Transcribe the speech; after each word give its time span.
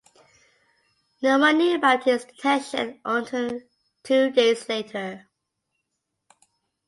No 1.21 1.37
one 1.37 1.59
knew 1.59 1.75
about 1.75 2.05
his 2.05 2.25
detention 2.25 2.99
until 3.05 3.61
two 4.01 4.31
days 4.31 4.67
later. 4.67 5.27